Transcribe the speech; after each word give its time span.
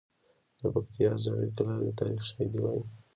د 0.59 0.61
پکتیا 0.73 1.11
زړې 1.23 1.47
کلاوې 1.57 1.89
د 1.93 1.97
تاریخ 1.99 2.21
شاهدي 2.29 2.59
وایي. 2.61 2.81